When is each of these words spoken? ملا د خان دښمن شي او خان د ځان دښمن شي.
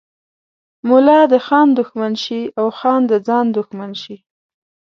ملا 0.89 1.19
د 1.31 1.33
خان 1.45 1.67
دښمن 1.79 2.13
شي 2.23 2.41
او 2.59 2.67
خان 2.79 3.01
د 3.11 3.13
ځان 3.27 3.45
دښمن 3.57 3.91
شي. 4.03 4.15